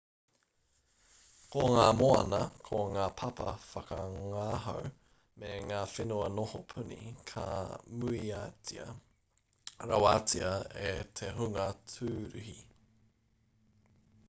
[1.55, 2.37] ko ngā moana
[2.69, 4.87] ko ngā papa whakangahau
[5.43, 6.97] me ngā whenua noho puni
[7.33, 7.43] ka
[8.03, 8.87] muiatia
[9.93, 10.55] rawatia
[10.93, 12.55] e te hunga tūruhi